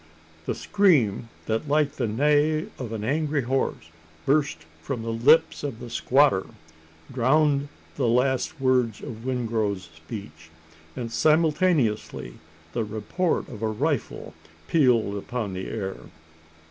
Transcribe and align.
The 0.47 0.55
scream 0.55 1.29
that, 1.45 1.67
like 1.67 1.91
the 1.91 2.07
neigh 2.07 2.69
of 2.79 2.91
an 2.91 3.03
angry 3.03 3.43
horse, 3.43 3.91
burst 4.25 4.65
from 4.81 5.03
the 5.03 5.13
lips 5.13 5.63
of 5.63 5.79
the 5.79 5.91
squatter, 5.91 6.47
drowned 7.13 7.67
the 7.97 8.07
last 8.07 8.59
words 8.59 9.01
of 9.01 9.23
Wingrove's 9.25 9.89
speech; 9.95 10.49
and 10.95 11.11
simultaneously 11.11 12.39
the 12.73 12.83
report 12.83 13.47
of 13.47 13.61
a 13.61 13.67
rifle 13.67 14.33
pealed 14.67 15.17
upon 15.17 15.53
the 15.53 15.67
air. 15.67 15.97